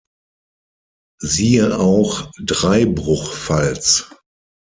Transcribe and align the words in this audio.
Siehe 1.27 1.73
auch: 1.77 2.31
Drei-Bruch-Falz 2.43 4.09